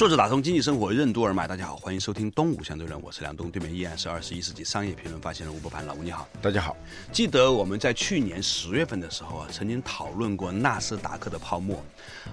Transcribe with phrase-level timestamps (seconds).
[0.00, 6.74] 作者打通经济生活任督二脉，大家好，欢迎收听东吴相对论，我是梁东，对面依然是二十一世纪商业评论发行人吴伯凡，老吴你好，大家好。
[7.12, 11.84] 记得我们在去年十月份的时候啊，曾经讨论过纳斯达克的泡沫，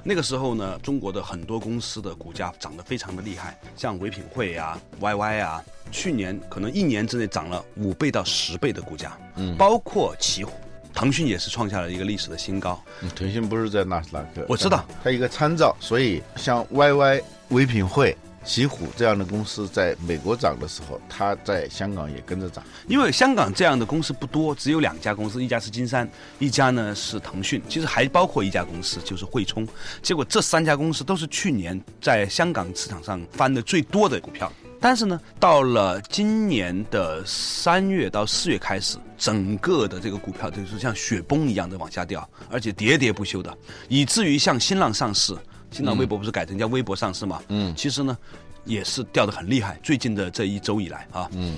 [0.02, 10.54] 那个时候呢，中国的很多公司的股价涨得非常的厉害，像唯品会啊、YY 啊，去年可能一年之内涨了五倍到十倍的股价，嗯，包括奇虎。
[10.94, 12.82] 腾讯也是创下了一个历史的新高。
[13.16, 15.76] 腾讯不是在纳斯达克，我知道，它一个参照。
[15.80, 22.64] 所以像 YY、唯品会、奇虎这样的公司在美国涨的时候，它在香港也跟着涨。
[22.88, 27.62] 因为香港这样的公司不多，只有两家公司，一家是金山，一家呢是腾讯。
[27.70, 29.68] 其实还包括一家公司就是汇充。
[30.02, 34.52] 结果这三家公司都是去年在香港市场上翻的最多的股票。
[34.80, 45.36] 但是呢，到了今年的三月到四月开始，整个的这个股票就是像雪崩一样的往下掉，而且喋喋不休的，以至于像新浪上市，
[45.72, 47.42] 新浪微博不是改成叫微博上市嘛？
[47.50, 48.18] 嗯，其实呢，
[48.66, 49.80] 也是掉的很厉害。
[49.84, 51.56] 最近的这一周以来啊，嗯，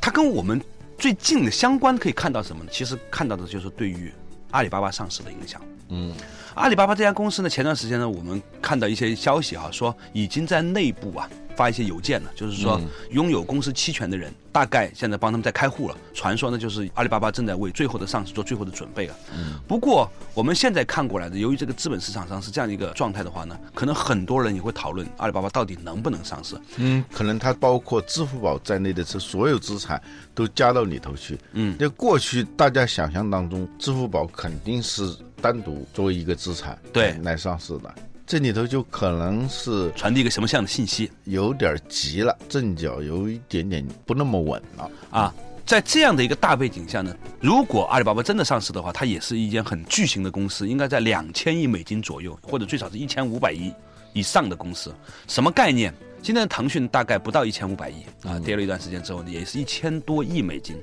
[0.00, 0.60] 它跟我们
[0.96, 2.70] 最近的相关可以看到什么呢？
[2.72, 4.12] 其实看到的就是对于
[4.50, 5.60] 阿里巴巴上市的影响。
[5.88, 6.14] 嗯，
[6.54, 11.28] 阿里巴巴这家公司呢，前段时间呢，我们看到一些消息哈，说已经在内部啊。
[11.56, 15.96] 发一些邮件了，就是说拥有公司期权的人，大概现在帮他们在开户了。
[16.12, 19.14] 传说呢，就是阿里巴巴正在为最后的上市做最后的准备了。
[19.36, 26.56] 嗯不过我们现在看过来的，由于这个资本市场上是这样一个状态的话呢，可能很多人也会讨论阿里巴巴到底能不能上市。
[26.76, 30.00] 嗯，可能它包括支付宝在内的这所有资产
[30.34, 31.38] 都加到里头去。
[31.52, 37.94] 嗯，就过去大家想象当中，支付宝肯定是单独作为一个资产对来上市的。
[38.26, 41.10] 这里头就可能是传递一个什么样的信息？
[41.24, 45.34] 有点急了，阵脚有一点点不那么稳了啊！
[45.66, 53.70] 在这样的一个大背景下呢，如果阿里巴巴真的上市的话，它也是一间很巨型的公司，应该在两千亿美金左右，或者最少是一千五百亿
[54.14, 54.94] 以上的公司。
[55.28, 55.92] 什么概念？
[56.22, 57.96] 今天的腾讯大概不到一千五百亿
[58.26, 60.76] 啊，跌了一段时间之后呢，也是一千多亿美金，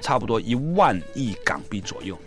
[0.00, 2.18] 差不多一万亿港币左右。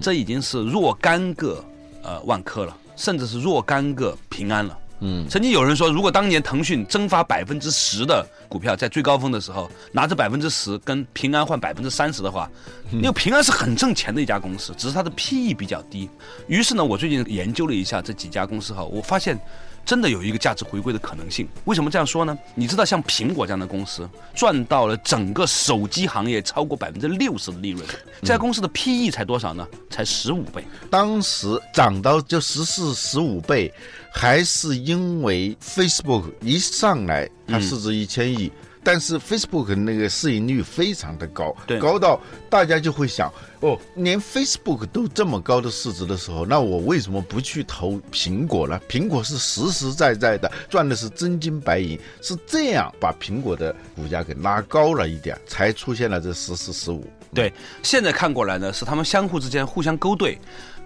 [0.00, 1.64] 这已经是若干个
[2.04, 2.76] 呃万科了。
[3.00, 4.78] 甚至是若干个平安了。
[5.00, 12.50] 嗯，曾经有人说，如果当年腾讯增发百分之十的股票，在最高峰的时候拿着百分之十跟平安换百分之三十的话，
[12.92, 16.10] 因为平安是很挣钱的一家公司，只是它的 PE 比较低。
[16.46, 19.40] 于是呢，我最近研究了一下这几家公司哈，我发现。
[19.90, 21.48] 真的有一个价值回归的可能性。
[21.64, 22.38] 为什么这样说呢？
[22.54, 27.84] 你知道，像苹果这样的公司赚到了整个手机行业超过百分之六十的利润，
[28.20, 29.66] 这家公司的 PE 才多少呢？
[29.90, 30.64] 才十五倍。
[30.88, 33.74] 当时涨到就十四、十五倍，
[34.12, 38.52] 还是因为 Facebook 一上来它市值一千亿。
[38.82, 48.80] 但是 Facebook 那个市盈率非常的高，高到大家就会想，哦，连 Facebook 都这么高的市值的时候，那我为什么不去投苹果呢？
[48.88, 57.06] 苹果是实实在在的赚的是真金白银，是这样把苹果的股价给拉高了一点，才出现了这十四十五。
[57.32, 57.52] 对，
[57.82, 60.38] 现在看过来呢，是他们相互之间互相勾兑。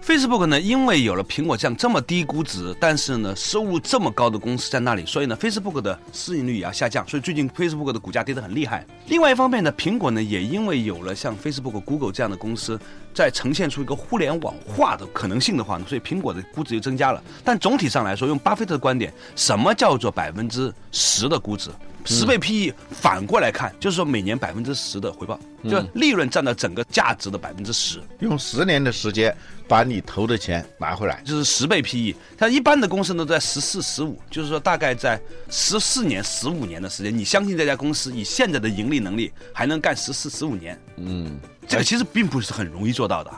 [0.05, 8.85] Facebook 呢，因为有了苹果这样这么低估值，但是呢收入这么高的公司在那里，所以呢 Facebook 的市盈率也要下降，所以最近 Facebook 的股价跌得很厉害。
[9.07, 12.79] 另外一方面呢，苹果呢也因为有了像 Facebook、Google 这样的公司
[13.15, 17.23] 在呈现出一个互联网化的可能性的话呢，所以苹果的估值又增加了。
[17.43, 21.71] 但总体上来说，用巴菲特的观点，什么叫做百分之十的估值？
[22.07, 29.35] 十倍 PE，反过来看，就是说每年百分之十的回报，就利润占到整个价值的百分之十，用十年的时间
[29.67, 32.13] 把你投的钱拿回来，就是十倍 PE。
[32.39, 35.19] 像一般的公司呢，在十四、十五，就是说大概在
[35.49, 40.79] 十四年、十五年的时间，你相信这家公司以现在的盈利能力还能干十四、十五年？
[40.97, 43.31] 嗯，这个其实并不是很容易做到的。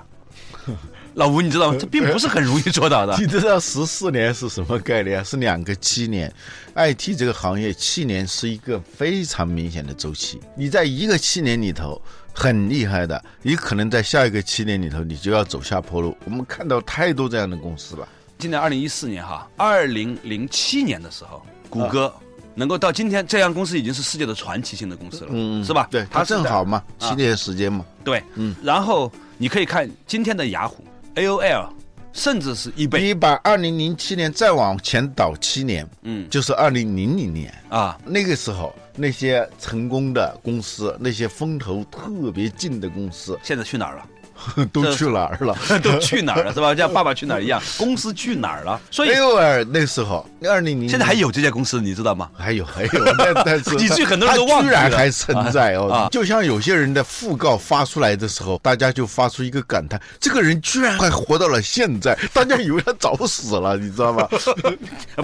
[1.15, 1.77] 老吴，你知道吗？
[1.79, 3.17] 这并不是很容易做到的。
[3.19, 5.23] 你知道十四年是什么概念啊？
[5.23, 6.31] 是两个七年。
[6.75, 10.39] IT 这个行业七年是一个非常明显的周期。
[10.55, 11.99] 你在一个七年里头
[12.33, 16.15] 很厉害的，你可能在下一个七年里头你就要走下坡路。
[16.23, 18.07] 我们看到太多这样的公司了。
[18.37, 22.13] 今年二零一四年哈，二零零七年的时候，谷歌
[22.57, 25.87] 能够到今天，这样公司已经是世界的传奇性的公司了，嗯，是吧？
[25.91, 27.85] 对，它正好嘛，七年时间嘛。
[28.03, 28.55] 对，嗯。
[28.63, 30.83] 然后你可以看今天的雅虎。
[31.15, 31.69] AOL
[32.13, 37.95] 甚至是一倍你把二零零七年再往前倒七年，嗯就是二零零零年，啊。
[38.03, 44.05] 那个时候那些成功的公司，那些风头特别劲的公司，现在去哪儿了？
[44.71, 45.55] 都去哪儿了？
[45.81, 46.53] 都去哪儿了？
[46.53, 46.75] 是吧？
[46.75, 48.79] 像《爸爸去哪儿》一样，公司去哪儿了？
[48.91, 52.29] 所以没有啊，那时候二零零现在还有这家公司，你知道吗？
[52.37, 55.89] 还有还有，但但是 你去很多人都忘了居然还存在哦。
[55.91, 64.27] 啊啊就像有些人的讣告发出来的时候，大家就发出一个感叹：这个人居然还活到了现在，大家以为他早死了，你知道吗？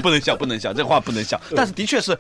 [0.01, 1.39] 不能笑，不能笑，这话不能笑。
[1.55, 2.17] 但是的确是，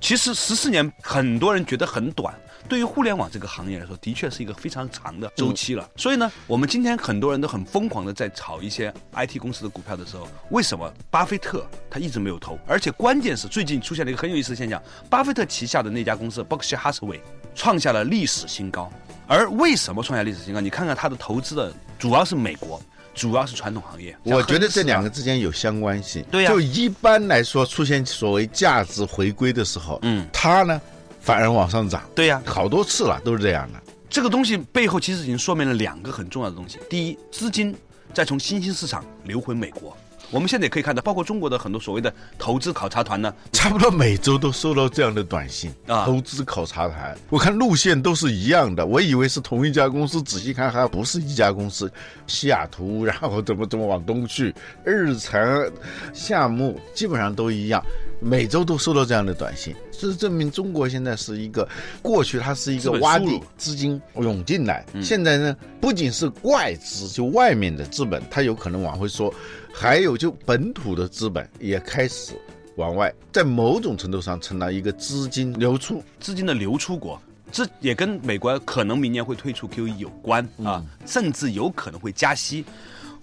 [0.00, 2.34] 其实十四年很多人觉得很短，
[2.68, 5.88] 对于互联网这个行业来说，的确是一个非常长的周期了。
[5.96, 12.58] 所以呢，我们今天很多人都很疯狂的在炒一些 IT 公司的股票的时候，为什么巴菲特他一直没有投？
[12.66, 17.20] 而且关键是最近出现了一个很有意思的现象，巴菲特旗下的那家公司 Berkshire Hathaway
[17.54, 18.92] 创下了历史新高。
[19.26, 20.60] 而为什么创下历史新高？
[20.60, 22.80] 你看看他的投资的主要是美国，
[23.12, 24.16] 主要是传统行业。
[24.22, 25.08] 我觉得这两个。
[25.08, 26.24] 个之间有相关性。
[26.30, 30.80] 对呀就一般来说，出现所谓价值回归的时候，嗯，它呢
[31.20, 33.80] 反而往上涨，对呀、好多次了，都是这样的。
[34.08, 36.78] 这个东西背后其实已经说明了两个很重要的东西。
[36.88, 37.74] 第一，资金
[38.14, 39.96] 再从新兴市场流回美国。
[40.32, 51.88] 我们现在也可以看到，包括中国的很多所谓的投资考察团呢，差不多每周都收到这样的短信啊投资考察团，我看路线都是一样的，我以为是同一家公司，仔细看还不是一家公司。
[52.26, 54.52] 西雅图，然后怎么怎么往东去，
[54.84, 55.72] 日程、
[56.12, 57.80] 项目基本上都一样，
[58.20, 61.68] 每周都收到这样的短信，这证明中国现在是一个
[62.02, 69.32] 过去它是一个洼地资金涌进来，现在呢不仅是外资，就外面的资本，它有可能往回缩，
[69.72, 72.32] 还有就本土的资本也开始。
[72.76, 76.04] 往外，在某种程度上成了一个资金流出。
[76.20, 77.18] 资金的流出国，
[77.50, 82.66] 这也跟美国可能明年会退出 QE 有关啊，甚至有可能会加息。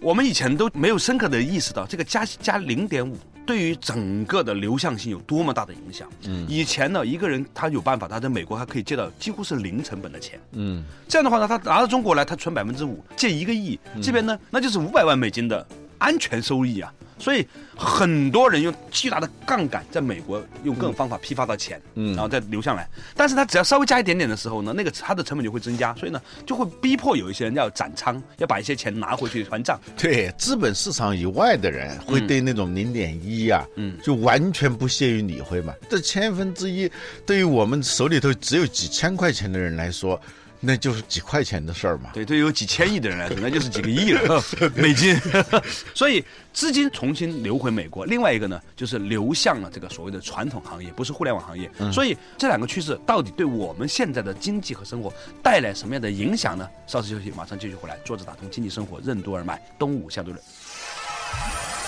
[0.02, 6.08] 我们以前都没有深刻的意识到，这个加息加零点五对于整个的流向性有多么大的影响。
[6.26, 10.40] 嗯，以前呢，一个人他有办法，他在美国还可以借到几乎是零成本的钱。
[10.52, 15.66] 嗯，这样的话呢，他拿到中国来，他存百分之五，借一个亿，这边呢，那就是五百万美金的
[15.98, 16.94] 安全收益啊。
[17.24, 22.86] 所以很多人用巨大的杠杆在美国用各种方法批发到钱，嗯然后再流下来。
[23.16, 29.80] 但是他只要稍微加一点点的时候呢，那个他的成本就会增加，所以呢，就会逼迫有一些人要斩仓，要把一些钱拿回去还账。
[29.98, 35.74] 对，资本市场以外的人会对那种零点一啊，嗯就完全不屑于理会嘛。
[35.90, 36.92] 这千分之一，
[37.26, 40.20] 对于我们手里头只有几千块钱的人来说，
[40.66, 42.12] 那就是几块钱的事儿嘛。
[42.14, 44.42] 对，对于有几千亿的人来说， 那就是几个亿了
[44.76, 45.20] 美金。
[45.94, 46.24] 所以
[46.54, 51.70] 资金重新流回美国，另外一个呢，就是流向了这个所谓的传统行业，不是互联网行业。
[51.92, 55.14] 所以这两个趋势到底对我们现在的经济和生活
[55.44, 56.66] 带来什么样的影响呢？
[56.88, 57.98] 稍事休息，马上继续回来。
[58.06, 60.44] 坐着打通经济生活，任督二脉，东吴相对论。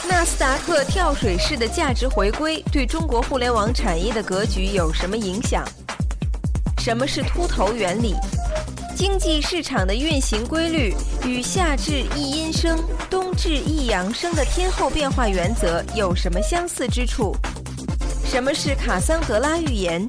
[0.10, 5.66] 纳斯达克跳水式的价值回归对中国互联网产业的格局有什么影响？
[6.86, 8.14] 什么是秃头原理？
[8.96, 10.94] 经济市场的运行规律
[11.26, 12.78] 与夏至一阴生、
[13.10, 17.36] 冬至一阳生的天后变化原则有什么相似之处？
[18.24, 20.08] 什么是卡桑德拉预言？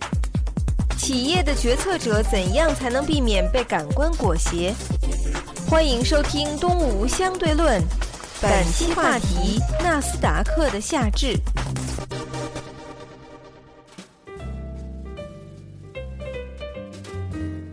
[0.99, 4.75] 企业的决策者怎样才能避免被感官裹挟？
[5.71, 7.81] 欢迎收听《东吴相对论》，
[8.39, 11.39] 本期话题：纳斯达克的夏至。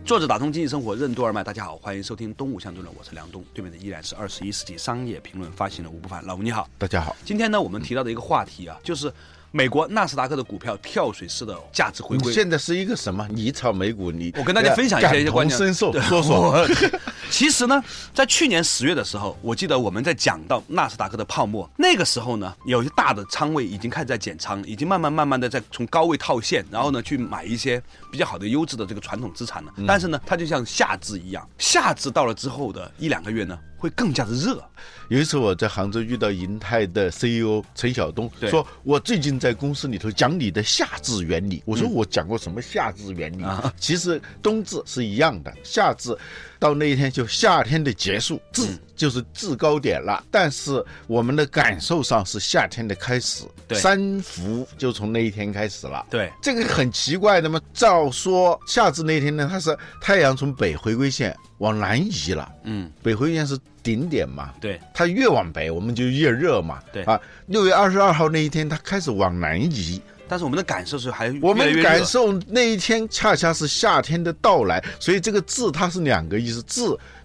[0.04, 1.42] 作者打通经济生活，任督二脉。
[1.42, 6.22] 大家好，欢迎收听《东吴相对论》，我是梁东，对面的依然是二十一世纪商业评论发行的吴不凡。
[6.26, 9.10] 老吴你好，大家好，今天呢，我们提到的一个话题啊，就是
[9.50, 12.30] 美国纳斯达克的股票跳水式的价值回归。
[12.30, 13.26] 现在是一个什么？
[13.32, 16.54] 你炒美股，你我跟大家分享一下一些观点感同身受，对说说。
[17.24, 29.72] 我其实呢，在去年十月的时候，我记得我们在讲到纳斯达克的泡沫，那个时候呢，有一些大的仓位已经开始在减仓，已经慢慢慢慢的在从高位套现，然后呢去买一些比较好的优质的这个传统资产了。
[29.76, 34.62] 嗯但是呢，它就像夏至一样，夏至到了之后的一两个月呢，会更加的热。
[35.08, 41.62] 有一次我在杭州遇到银泰的 CEO 陈晓东，说我最近在公司里头讲你的夏至原理。
[41.66, 43.42] 我说我讲过什么夏至原理？
[43.42, 46.16] 啊其实冬至是一样的，夏至
[46.58, 50.22] 到那一天就夏天的结束，至就是制高点了。
[50.30, 56.06] 但是我们的感受上是夏天的开始，对三伏就从那一天开始了。
[56.10, 57.60] 对，这个很奇怪的嘛。
[57.72, 66.80] 照说夏至那天呢，它是太阳从北回归线往南移了，嗯，北回归线是顶点嘛，对，它越往北，我们就越热嘛。
[66.92, 70.00] 对啊，六月二十二号那一天，它开始往南移。
[70.26, 76.80] 但是我们的感受是还越我们感受那一天恰恰是夏天的到来，所以这个“至”它是两个意思，至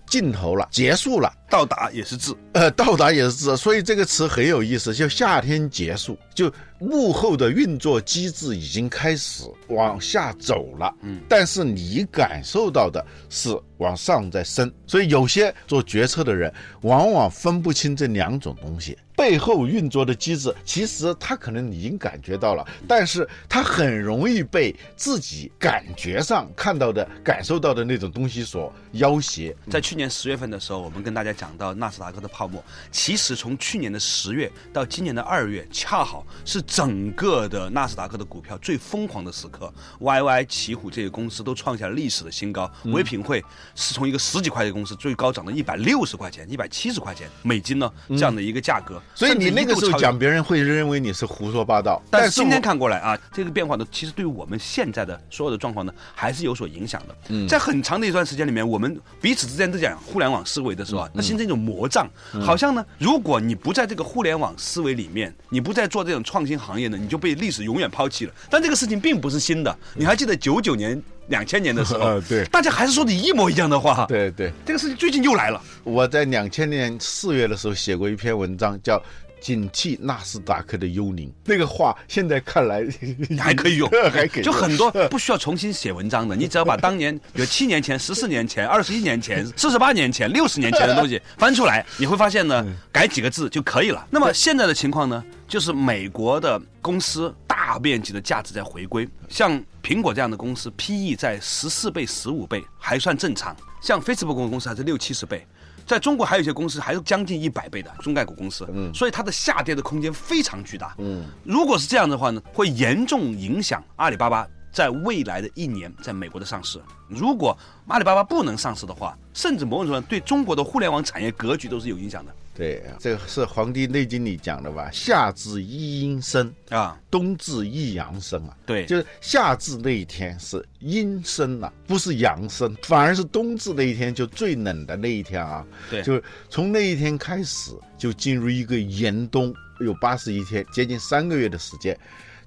[0.10, 1.32] 尽头了，结束了。
[1.50, 18.98] 到达也是字，呃，到达也是字，所以这个词很有意思，就夏天结束，就幕后的运作机制已经开始往下走了，嗯，但是你感受到的是往上在升，所以有些做决策的人往往分不清这两种东西。
[19.16, 29.54] 背后运作的机制，其实他可能已经感觉到了，但是他很容易被自己感觉上看到的、感受到的那种东西所要挟。
[29.70, 39.70] 在去年十月份的时候，我们跟大家讲到纳斯达克的泡沫，其实从去年的十月到今年的二月，恰好是整个的纳斯达克的股票最疯狂的时刻。
[40.00, 43.44] YY、奇虎这些公司都创下了历史的新高，唯品会
[43.76, 49.02] 是从一个十几块钱公司，最高涨到一百六十块钱、一百七十块钱美金呢这样的一个价格。
[49.14, 50.30] 所以你那个时候讲，别。
[50.30, 52.00] 人会认为你是胡说八道。
[52.12, 57.48] 但是今天看过来啊，这个变化呢，其实对于我们现在的所有的状况呢，还是有所影响的。
[57.48, 62.08] 在很长的一段时间里面，我们彼此之间都讲互联网思维的时候啊，那形成一种魔障，
[62.46, 68.34] 好像呢，如果你不在这个互联网思维里面，你不再做这种创新行业呢，你就被历史永远抛弃了。
[68.50, 75.62] 但这个事情并不是新的，你还记得九九年、两千年的时候呃， 对大家还是说的一模一样的话。，对对，这个事情最近又来了。
[75.84, 79.02] 我在两千年四月的时候写过一篇文章，叫。
[79.40, 82.86] 警惕纳斯达克的幽灵，那个话现在看来
[83.40, 94.06] 还可以用， 还可以用，就很多 不需要重新写文章的，你只要把当年有七年前、十四年前、二十一年前、四十八年前、六十年前的东西翻出来，你会发现呢，改几个字就可以了。
[94.10, 105.46] 那么现在的情况呢，就是美国的公司大面积的价值在回归，像苹果这样的公司，PE 在十四倍、十五倍还算正常，像 Facebook 公司还是六七十倍。
[105.90, 116.80] 在中国还有一些公司还是将近一百倍的中概股公司，嗯，所以它的下跌的空间非常巨大，嗯，如果是这样的话呢，会严重影响阿里巴巴在未来的一年在美国的上市。
[117.08, 124.90] 如果阿里巴巴不能上市的话，甚至某种程度上对中国的互联网产业格局都是有影响的对，这个是《黄帝内经》里讲的吧？
[124.92, 127.00] 夏至一阴生，啊。
[127.10, 128.58] 冬至一阳生啊。
[128.66, 135.66] 对，就是夏至那一天是阴生啊，不是阳生，反而是冬至那一天就最冷的那一天啊。
[135.90, 141.98] 对就是从那一天开始就进入一个严冬，有八十一天，接近三个月的时间。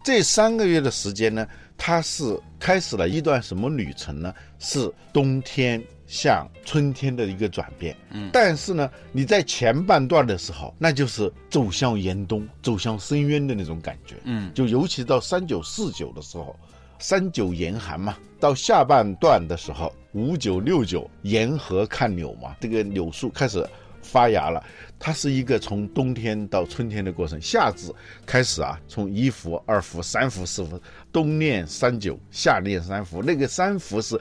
[0.04, 1.46] 这三个月的时间呢，
[1.78, 4.34] 它是开始了一段什么旅程呢？
[4.58, 7.96] 是冬天向春天的一个转变。
[8.10, 14.16] 嗯，但是呢，你在前半段的时候，那就是走向严冬、走向深渊的那种感觉。
[14.24, 16.54] 嗯，就尤其到三九四九的时候，
[16.98, 23.66] 三九严寒嘛，到下半段的时候，五九六九沿河看柳嘛，这个柳树开始
[24.02, 24.62] 发芽了。
[24.98, 27.40] 它是一个从冬天到春天的过程。
[27.40, 27.90] 夏至
[28.26, 30.78] 开始啊，从一伏、二伏、三伏、四伏，
[31.10, 33.22] 冬练三九，夏练三伏。
[33.22, 34.20] 那个三伏是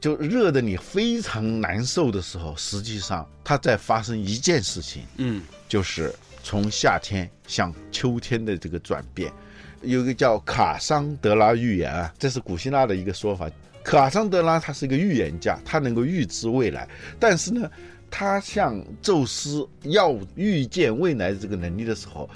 [0.00, 9.32] 就热的你非常难受的时候，实际上它在发生一件事情，嗯，就是从夏天向秋天的这个转变。
[9.82, 13.50] 有一个叫卡桑德拉预言啊，这是古希腊的一个说法。
[13.84, 16.88] 卡桑德拉他是一个预言家，他能够预知未来，
[17.18, 17.70] 但是呢，
[18.10, 22.28] 他向宙斯要预见未来的这个能力的时候，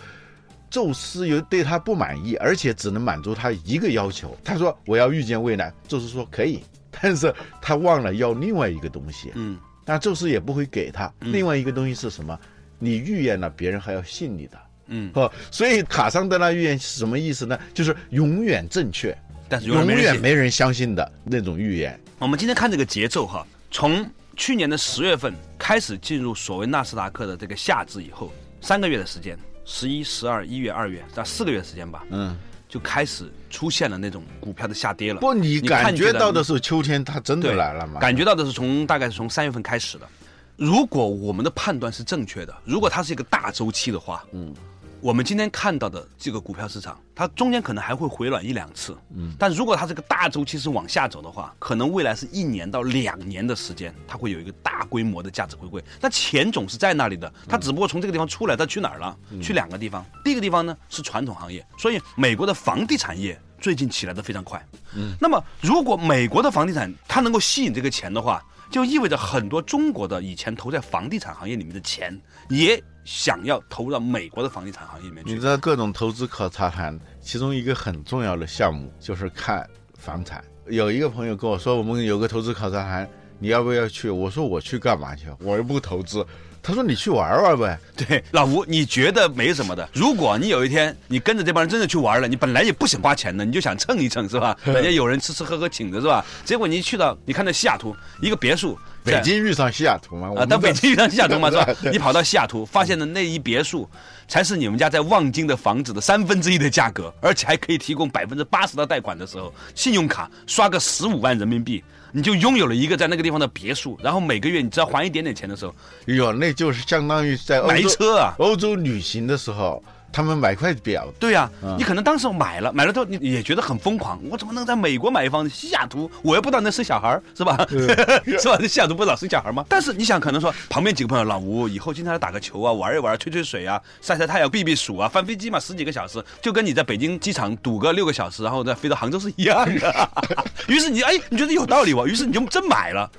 [0.70, 4.36] 宙斯又对他不满意，而且只能满足他一个要求。
[4.42, 6.60] 他说：“我要预见未来。”宙斯说：“可以。”
[7.00, 9.32] 但是他忘了要另外一个东西。
[9.34, 11.12] 嗯，那宙斯也不会给他。
[11.20, 12.38] 另外一个东西是什么？
[12.78, 14.58] 你预言了，别人还要信你的。
[14.88, 17.58] 嗯哦，所以卡桑德拉预言是什么意思呢？
[17.72, 19.16] 就是永远正确，
[19.48, 21.98] 但是永远没人相信的那种预言。
[22.18, 24.04] 我们今天看这个节奏哈，从
[24.36, 32.36] 去年的十月份开始进入所谓纳斯达克的这个夏至以后，三个月的时间，十一、十二、一月、二月，在四个月时间吧，嗯，
[32.72, 35.20] 就开始出现了那种股票的下跌了。
[35.20, 38.00] 不，你感觉到的是，秋天它真的对来了吗？
[38.00, 40.08] 感觉到的是从大概是从三月份开始的。
[40.56, 44.54] 如果我们的判断是正确的，如果它是一个大周期的话，嗯，
[45.02, 55.82] 我们今天看到的这个股票市场，它中间可能还会回暖一两次，嗯，但如果它这个大周期是往下走的话，可能未来是一年到两年的时间，它会有一个大规模的价值回归。
[56.00, 59.18] 那钱总是在那里的，它只不过从这个地方出来，它去哪儿了？
[59.42, 64.64] 去两个地方，第一个地方呢是传统行业，所以美国的房地产业最近起来的非常快。
[64.94, 68.40] 嗯，那么如果美国的房地产它能够吸引这个钱的话，
[68.72, 75.46] 就意味着很多中国的以前投在房地产行业里面的钱，也想要投入到美国的房地产行业里面去你知。
[75.46, 80.42] 道各种投资考察团，其中一个很重要的项目就是看房产。
[80.68, 84.08] 有一个朋友跟我说，我们有个投资考察团，你要不要去？
[84.08, 85.26] 我说我去干嘛去？
[85.40, 86.26] 我又不投资。
[86.62, 87.78] 他说你去玩玩呗。
[87.96, 89.88] 对，老吴，你觉得没什么的。
[89.92, 94.56] 如果你有一天你跟着这帮人真的去玩了，你本来也不想花钱的，你就想蹭一蹭是吧？
[94.64, 96.24] 人家有人吃吃喝喝请的是吧？
[96.44, 101.68] 结果你一去到，你看那西雅图一个别墅北京遇上西雅图嘛，啊，们到北京遇上西雅图嘛， 是吧？
[101.90, 103.88] 你跑到西雅图，发现的那一别墅，
[104.28, 115.74] 才是你们家在望京的房子的三分之一的价格，而且还可以提供百分之八十的贷款的时候，信用卡刷个十五万人民币，你就拥有了一个在那个地方的别墅，然后每个月你只要还一点点钱的时候，
[116.06, 118.34] 哟，那就是相当于在欧买车啊。
[118.38, 125.48] 欧洲旅行的时候，他们买块表，对呀、嗯你可能当时买了，买了之后你也觉得很疯狂，我怎么能在美国买房子？
[125.48, 127.56] 西雅图，我又不知道能生小孩儿，是吧？
[127.68, 128.56] 是吧？
[128.60, 129.64] 这西雅图不是老生小孩吗？
[129.68, 140.10] 但是你想，可能说旁边几个朋友，老吴以后经常来打个球啊，玩一玩，吹吹水啊，晒晒太阳，避避暑啊，翻飞机嘛，十几个小时，就跟你在北京机场堵个六个小时，然后再飞到杭州是一样的。
[140.68, 142.06] 于是你哎，你觉得有道理哇？
[142.06, 143.10] 于是你就真买了。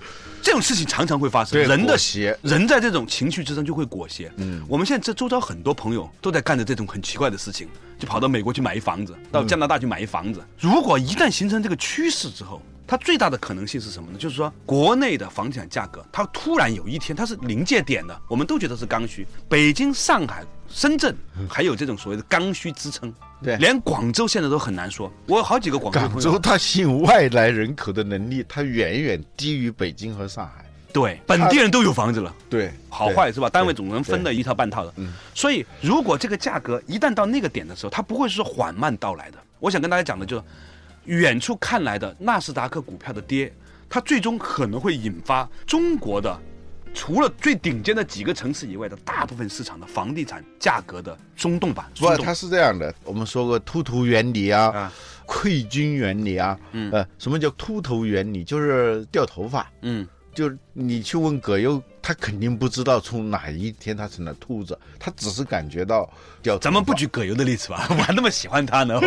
[0.44, 4.30] 这种事情常常会发生，人的邪人在这种情绪之中就会裹挟。
[4.36, 10.46] 嗯，我们现在这周遭很多朋友都在干着这种很奇怪的事情，就跑到美国去买一房子，到加拿大去买一房子。
[10.60, 14.18] 如果一旦形成这个趋势之后，它最大的可能性是什么呢？
[14.20, 19.26] 就是说，国内的房地产价格，它突然有一天它是临界点的，我们都觉得是刚需。
[19.48, 21.16] 北京、上海、深圳
[21.48, 23.14] 还有这种所谓的刚需支撑，
[23.44, 25.12] 对连广州现在都很难说。
[25.28, 30.66] 我有好几个广州朋友广州它吸引外来人口的能力，它远远低于北京和上海。
[30.92, 32.36] 对本地人都有房子了。
[32.50, 33.50] 对，好坏是吧？
[33.50, 34.94] 单位总能分的一套半套的。
[35.36, 39.38] 所以如果这个价格一旦到那个点的时候，它不会是缓慢到来的。
[39.60, 40.44] 我想跟大家讲的就是，
[41.06, 43.54] 远处看来的纳斯达克股票的跌，
[43.88, 46.40] 它最终可能会引发中国的。
[46.94, 52.94] 除了最顶尖的几个城市以外的大部分市场的房地产价格的松动吧，松不，它是这样的。
[53.04, 54.94] 我们说过秃头原理啊，啊，
[55.26, 58.44] 溃军原理啊，嗯呃，什么叫秃头原理？
[58.44, 59.70] 就是掉头发。
[59.82, 66.08] 嗯，就是你去问葛优，他肯定不知道从哪一天他成了秃子，他只是感觉到
[66.42, 66.58] 掉。
[66.58, 69.00] 咱们不举葛优的例子吧， 我还那么喜欢他呢？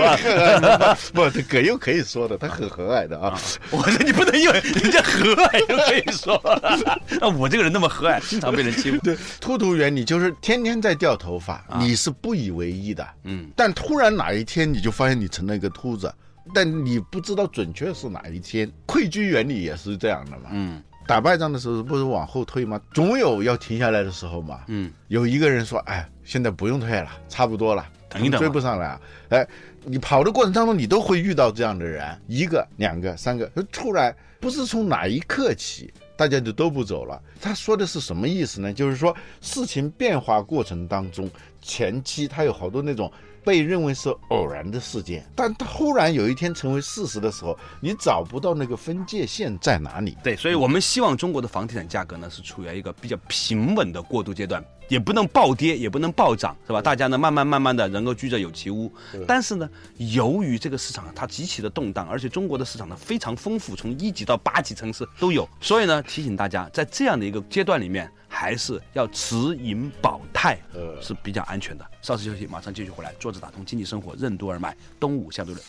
[1.12, 3.38] 不，葛优可以说的，他很和蔼的啊。
[3.70, 6.40] 我说你不能因为人家和蔼就可以说，
[7.20, 8.98] 那我这个人那么和蔼，经常被人欺负。
[9.04, 16.10] 对，秃头原理就是天天在掉头发，你是不以为意的，嗯，但突然哪一天你就发现你成了一个秃子，
[16.54, 18.70] 但你不知道准确是哪一天。
[18.87, 22.81] 溃军原理也是这样的嘛，嗯打败仗的时候不是往后退吗？
[22.92, 24.61] 总有要停下来的时候嘛。
[24.66, 29.47] 嗯，有一个人说：“哎，现在不用退了，差不多了，等一等追不上来啊。”哎，
[29.85, 37.23] 你跑的过程当中，你都会遇到这样的人，一个、两个、三个，突然不是从哪一刻起，大家就都不走了。
[37.40, 38.73] 他说的是什么意思呢？
[38.73, 41.31] 就是说事情变化过程当中，
[41.62, 43.11] 前期他有好多那种。
[43.46, 50.18] 被认为是偶然的事件，但它忽然有一天成为事实的时候，你找不到那个分界线在哪里。
[50.24, 56.82] 对，所以我们希望中国的房地产价格呢是处于一个比较平稳的过渡阶段，也不能暴跌，也不能暴涨，是吧？
[56.82, 58.92] 大家呢慢慢慢慢的能够居者有其屋。
[59.28, 71.85] 但是呢，由于这个市场它极其的动荡，而且中国的市场呢非常丰富，从一级到八级城市都有，所以呢提醒大家，在这样的一个阶段里面，还是要持盈保泰，呃是比较安全的。
[72.03, 75.66] 稍事休息，马上继续回来，坐着打通经济生活任督二脉，东吴相对论。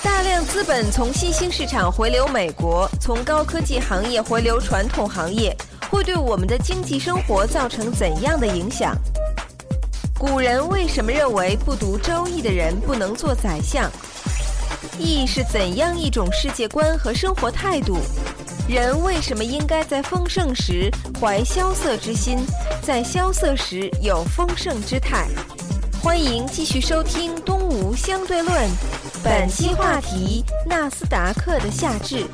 [0.00, 5.56] 大量资本从新兴市场回流美国，从高科技行业回流传统行业，
[5.90, 8.94] 会对我们的经济生活造成怎样的影响？
[10.16, 13.90] 古人为什么认为不读《周易》的人不能做宰相？
[15.00, 17.98] 易是怎样一种世界观和生活态度？
[18.66, 22.38] 人为什么应该在丰盛时怀萧瑟之心，
[22.82, 25.28] 在萧瑟时有丰盛之态？
[26.02, 28.66] 欢迎继续收听《东吴相对论》，
[29.22, 32.24] 本期话题：纳斯达克的夏至。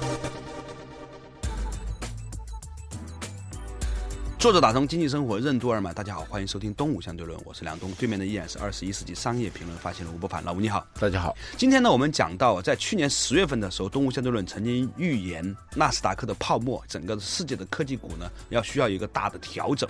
[4.40, 10.86] 作者打通经济生活任督二脉，大家好，欢迎收听《东吴相对论》，我是梁东，对面的依然是二十一世纪商业评论发行人吴伯凡，老吴你好。
[10.98, 19.86] 大家好，今天呢，我们讲到在去年十月份的时候，东吴相对论曾经预言纳斯达克的泡沫，整个世界的科技股呢要需要一个大的调整。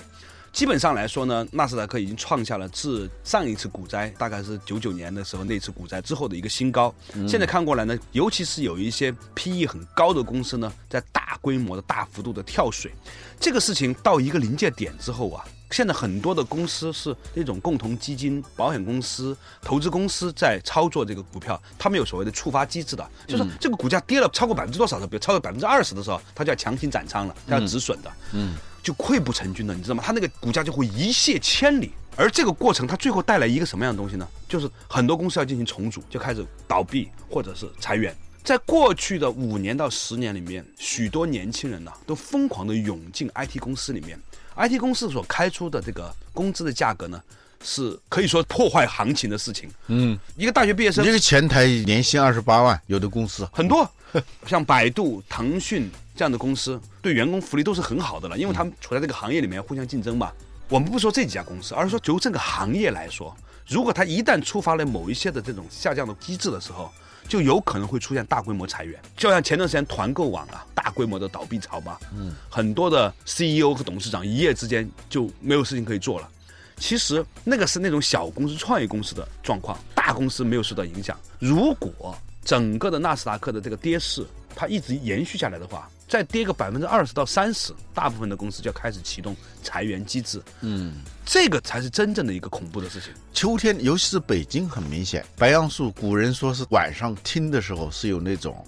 [0.52, 6.94] 基本上来说呢，纳斯达克已经创下了自上一次股灾，大概是九九年的时候那次股灾之后的一个新高。
[7.28, 12.92] 现在看过来呢，尤其是有一些 PE 很高的公司呢，在大规模的大幅度的跳水，
[13.38, 30.02] 这个事情到一个临界点之后啊，现在很多的公司是那种共同基金、保险公司、投资公司在操作这个股票，他们有所谓的触发机制的，就是说这个股价跌了超过百分之多少的，比如超过百分之二十的时候，他就要强行斩仓了，他要止损的，嗯，就溃不成军了，你知道吗？
[30.04, 31.92] 他那个股价就会一泻千里。
[32.16, 34.28] 而这个过程，它最后带来一个什么样的东西呢？
[34.46, 38.14] 就是很多公司要进行重组，就开始倒闭或者是裁员。
[38.42, 44.18] 在过去的五年到十年里面，许多年轻人呐、都疯狂的涌进 IT 公司里面。
[44.56, 47.22] IT 公司所开出的这个工资的价格呢，
[47.62, 49.70] 是可以说破坏行情的事情。
[49.86, 53.88] 嗯，一个大学毕业生一个前台年薪二十八万，有的公司很多，
[54.46, 55.88] 像百度、腾讯
[56.20, 60.30] 这样的公司，对员工福利都是很好的了，因为他们处在这个行业里面互相竞争嘛。
[60.68, 63.34] 我们不说这几家公司，而是说就这个行业来说，
[63.66, 66.92] 如果它一旦触发了某一些的这种下降的机制的时候，
[67.26, 69.00] 就有可能会出现大规模裁员。
[69.16, 76.28] 就像前段时间团购网啊，大规模的倒闭潮嘛，嗯，很多的 CEO 和董事长一夜之间就没有事情可以做了。
[76.76, 81.18] 其实那个是那种小公司、创业公司的状况，大公司没有受到影响。
[81.38, 90.42] 如果整个的纳斯达克的这个跌势它一直延续下来的话，再跌个百分之二十到三十，大部分的公司就要开始启动裁员机制。
[90.60, 90.94] 嗯，
[91.24, 93.12] 这个才是真正的一个恐怖的事情。
[93.32, 98.66] 秋天，尤其是北京，很明显，白杨树，古人说是晚上听的时候是有那种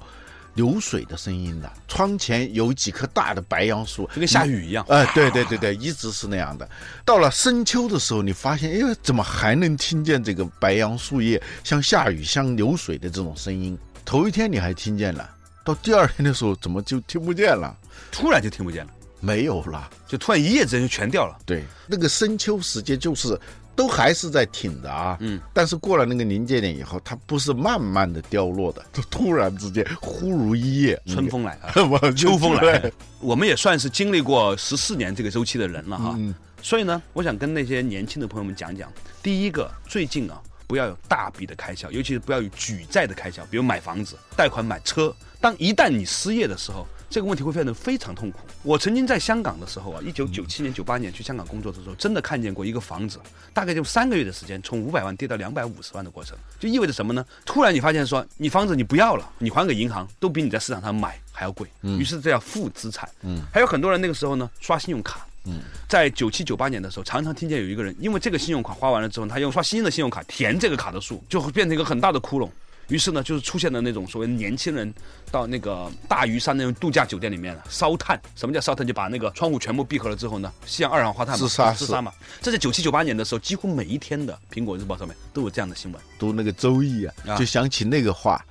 [0.55, 1.69] 流水的声音的。
[1.89, 4.87] 窗前有几棵大的白杨树，就跟下雨一样。
[4.89, 6.71] 哎，对对对对，一直是那样的。
[7.05, 13.77] 到了深秋的时候，你发现，哎，怎么还能听见这个白杨树叶像下雨、像流水的这种声音？
[14.05, 15.29] 头一天你还听见了。
[15.65, 17.77] 到第二天的时候，怎么就听不见了？
[18.11, 21.39] 突然就听不见了，没有了，就突然一夜之间就全掉了。
[21.47, 23.39] 对，那个深秋时节就是
[23.75, 32.93] 都还是在挺着啊，嗯，但是过了那个临界点以后，它不是慢慢的掉落的，就突然之间忽如一夜春风来了， 秋风来。
[33.21, 45.15] 我们也算是经历过十四年这个周期的人了哈，嗯所以呢，我想跟那些年轻的朋友们讲讲，第一个，最近啊，不要有大笔的开销，尤其是不要有举债的开销，比如买房子、贷款买车。
[45.43, 48.39] 当一旦你失业的时候，这个问题会变得非常痛苦。
[48.63, 53.19] 我曾经在香港的时候啊，一九九七年、九八年去香港工作的时候，真的看见过一个房子，
[53.53, 57.27] 大概就三个月的时间，从五百万跌到两百五十万的过程，就意味着什么呢？
[57.45, 61.69] 突然你发现说，你房子你不要了，你还给银行，都比你在市场上买还要贵。
[61.83, 63.09] 于是这叫负资产。
[63.23, 65.27] 嗯，还有很多人那个时候呢，刷信用卡。
[65.47, 72.49] 嗯，在九七九八年的时候，常常听见有一个人，因为这个信用卡花完了之后，他用刷新的信用卡填这个卡的数，就会变成一个很大的窟窿。
[72.89, 74.93] 于是呢，就是出现了那种所谓年轻人
[75.31, 78.21] 到那个大屿山那种度假酒店里面烧炭。
[78.35, 78.87] 什么叫烧炭？
[78.87, 82.13] 就把那个窗户全部闭合了之后呢，吸二氧化碳自杀自杀嘛。
[82.41, 86.03] 这在九七九八年的时候，几乎每一天的苹果日报上面都有这样的新闻。
[86.19, 88.45] 读那个周易啊，就想起那个话，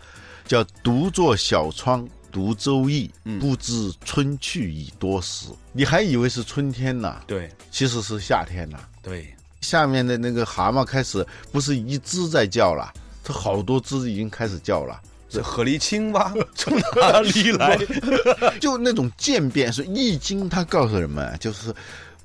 [0.48, 5.50] 叫“独坐小窗读周易，不知春去已多时”。
[5.74, 7.22] 你还以为是春天呢？
[7.28, 8.80] 对，其实是夏天呢。
[9.04, 12.92] 对，下面的那个蛤蟆开始不是一只在叫了。
[13.24, 17.78] 这好多只已经开始叫了，这河狸青蛙 从哪里来？
[18.60, 21.74] 就那种渐变，是《易经》它告诉人们，就是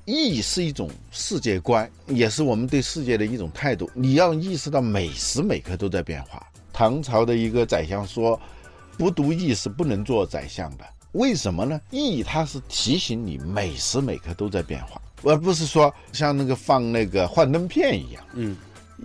[0.05, 3.89] 易是一种世界观，也是我们对世界的一种态度。
[3.93, 6.45] 你要意识到每时每刻都在变化。
[6.73, 8.39] 唐朝的一个宰相说
[8.97, 11.79] ：“不读易是不能做宰相的。”为什么呢？
[11.89, 18.23] 易它是提醒你每时每刻都在变化，而不是说像那个放那个幻灯片一样。
[18.33, 18.55] 嗯。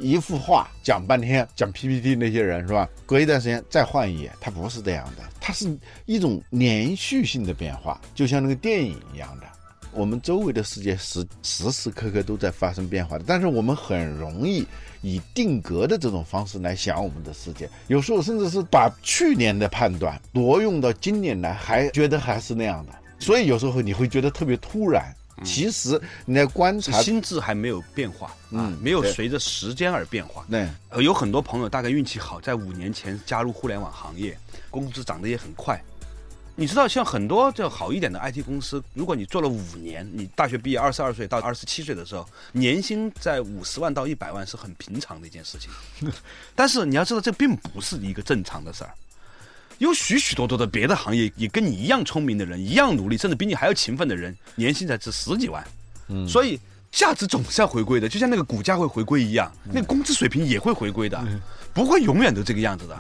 [0.00, 2.88] 一幅画讲半天，讲 PPT 那些人是吧？
[3.05, 5.76] 隔一段时间再换一页，它不是这样的，它是
[6.07, 9.46] 一种连续性的变化，就像那个电影一样的。
[9.94, 14.66] 我们周围的世界时时时刻刻都在发生变化的，但是我们很容易
[15.02, 25.14] 以定格的这种方式来想我们的世界，有时候甚至是把去年的判断挪用到今年来，还觉得还是那样的，所以有时候你会觉得特别突然。
[25.44, 30.44] 其实你在观察，心智还没有变化，嗯，没有随着时间而变化。
[30.50, 30.68] 对，
[31.02, 34.38] 有很多朋友大概运气好，在五年前加入互联网行业，
[34.70, 35.83] 工资涨得也很快。
[36.55, 45.70] 你知道，像很多就好一点的 IT 公司，如果你做了五年，你大学毕业二十二岁到二十七岁的时候，年薪在五十万到一百万是很平常的一件事情。
[46.55, 48.92] 但是你要知道，这并不是一个正常的事儿。
[49.83, 55.62] 有许许多多的别的行业也跟你一样聪明的人，一样努力，甚至比你还要勤奋的人，年薪才值十几万。
[56.07, 56.57] 嗯，所以
[56.92, 61.21] 价值总是要回归的，就像那个股价会回归一样，那个工资水平也会回归的，
[61.75, 62.97] 不会永远都这个样子的。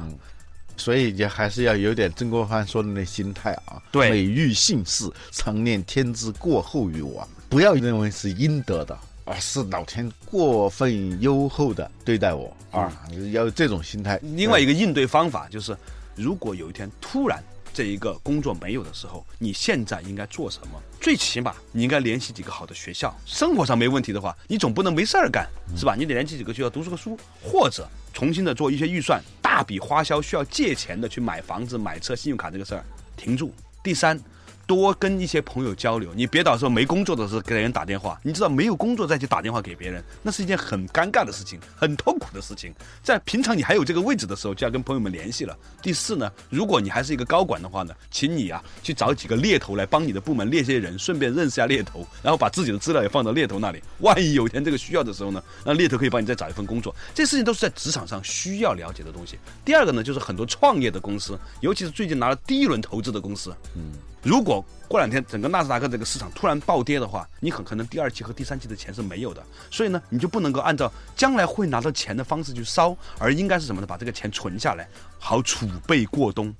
[0.76, 12.92] 所以也还是要有点曾国藩说的那心态啊，对，美育姓氏，常念天之过厚于我，不要认为是应得的，而是老天过分优厚的对待我啊，
[13.30, 14.18] 要有这种心态。
[14.34, 15.76] 另外一个应对方法就是。
[16.14, 20.80] 如果有一天突然这一个工作没有的时候，你现在应该做什么？
[21.00, 23.14] 最起码你应该联系几个好的学校。
[23.24, 25.94] 生活上没问题的话，你总不能没事儿干，是吧？
[25.94, 29.22] 你得联系几个学校读书个书，或者重新的做一些预算。
[29.40, 32.84] 大笔花销需要借钱的去买房子、买车、信用卡这个事儿
[33.16, 33.52] 停住。
[33.82, 34.18] 第三，
[34.66, 38.18] 多跟一些朋友交流，你别到时候没工作的时候给人打电话。
[38.22, 42.72] 你知道没有工作再去打电话给别人，那是一件很尴尬的事情，很痛苦的事情。
[43.02, 45.56] 在平常你还有这个位置的时候，就要跟朋友们联系了。
[45.82, 53.82] 第四呢，如果你还是一个高管的话呢，请你啊去找几个猎头来帮你的部门猎些人，顺便认识下猎头，然后把自己的资料也放到猎头那里。
[53.98, 56.94] 万一有一天这个需要的时候呢，那猎头可以帮你再找一份工作。
[57.14, 59.38] 这事情都是在职场上需要了解的东西。
[59.64, 63.92] 第二个呢，就是很多创业的公司，尤其是最近拿了第一轮投资的公司，嗯。
[64.22, 73.86] 如果过两天整个纳斯达克这个市场突然暴跌的话，你很可能第二期和第三期的钱是没有的，所以呢，你就不能够按照将来会拿到钱的方式去烧，而应该是什么呢？
[73.86, 76.54] 把这个钱存下来，好储备过冬。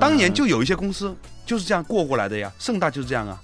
[0.00, 1.12] 当年就有一些公司
[1.44, 3.42] 就是这样过过来的呀，盛大就是这样啊。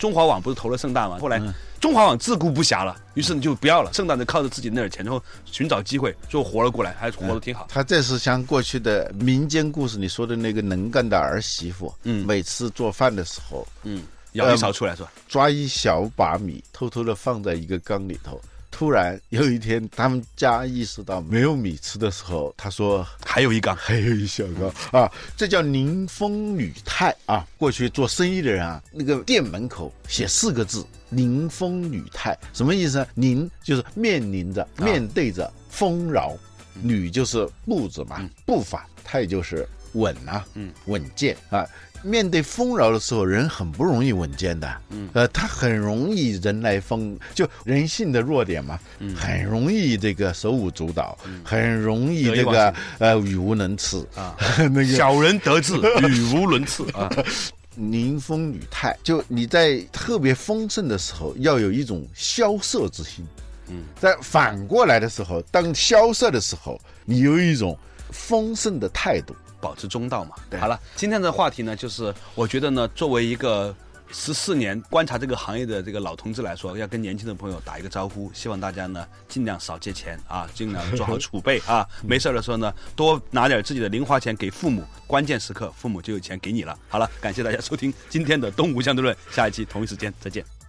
[0.00, 1.18] 中华网不是投了盛大吗？
[1.20, 1.40] 后来。
[1.80, 3.90] 中华网自顾不暇了，于是你就不要了。
[3.94, 7.66] 盛大就靠着自己那点钱，然后寻找机会，就活了过来，还活得挺好。
[7.70, 15.10] 他这是像过去的民间故事你说的那个能干的儿媳妇，嗯，每次做饭的时候，嗯，舀一勺出来是吧？
[15.26, 18.38] 抓一小把米，偷偷的放在一个缸里头。
[18.80, 27.46] 突然有一天，他们家意识到没有米吃的时候，他说还有一缸，还有一小缸 啊，这叫宁风女泰啊。
[27.58, 33.06] 过去做生意的人啊，那个店门口写四个字“宁风女泰”，什么意思呢？
[33.14, 36.34] 宁就是面临着、面对着丰饶，
[36.72, 41.68] 女就是步子嘛，步伐；泰就是稳啊，嗯，稳健啊。
[42.02, 44.68] 面对丰饶的时候，人很不容易稳健的。
[44.90, 48.78] 嗯，呃，他很容易人来疯，就人性的弱点嘛。
[48.98, 54.36] 嗯，很容易这个手舞足蹈，很容易这个呃语无伦次啊。
[54.58, 55.74] 那个小人得志，
[56.08, 57.10] 语无伦次啊。
[57.76, 63.24] 宁风女态，就你在特别丰盛的时候，要有一种萧瑟之心。
[63.68, 67.78] 嗯，在反过来的时候，当萧瑟的时候，你有一种
[68.10, 69.34] 丰盛的态度。
[69.60, 70.34] 保持中道嘛。
[70.48, 73.74] 对好了，今天的话题呢，就是我觉得呢，作为一个
[74.12, 81.86] 十四年观察这个行业的这个老同志来说，要跟年轻的朋友打一个招呼，希望大家呢尽量少借钱啊，尽量做好储备啊。
[82.02, 86.76] 没事的时候呢，多拿点自己的零花钱给父母，关键时刻父母就有钱给你了。
[86.88, 90.59] 好了，感谢大家收听今天的东吴相对论，下一期同一时间再见。